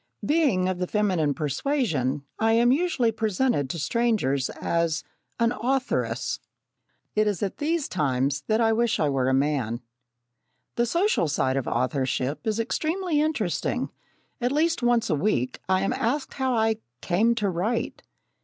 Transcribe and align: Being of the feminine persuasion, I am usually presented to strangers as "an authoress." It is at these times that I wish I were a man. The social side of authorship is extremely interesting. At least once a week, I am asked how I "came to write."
Being 0.25 0.67
of 0.67 0.79
the 0.79 0.87
feminine 0.87 1.35
persuasion, 1.35 2.25
I 2.39 2.53
am 2.53 2.71
usually 2.71 3.11
presented 3.11 3.69
to 3.69 3.77
strangers 3.77 4.49
as 4.49 5.03
"an 5.39 5.51
authoress." 5.61 6.39
It 7.13 7.27
is 7.27 7.43
at 7.43 7.57
these 7.57 7.87
times 7.87 8.41
that 8.47 8.59
I 8.59 8.73
wish 8.73 8.99
I 8.99 9.09
were 9.09 9.29
a 9.29 9.33
man. 9.35 9.79
The 10.75 10.87
social 10.87 11.27
side 11.27 11.55
of 11.55 11.67
authorship 11.67 12.47
is 12.47 12.59
extremely 12.59 13.21
interesting. 13.21 13.91
At 14.41 14.51
least 14.51 14.81
once 14.81 15.07
a 15.11 15.13
week, 15.13 15.59
I 15.69 15.81
am 15.81 15.93
asked 15.93 16.33
how 16.33 16.55
I 16.55 16.77
"came 17.01 17.35
to 17.35 17.47
write." 17.47 18.01